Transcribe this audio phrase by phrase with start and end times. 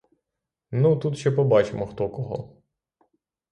[0.71, 2.61] Ну, тут ще побачимо: хто кого?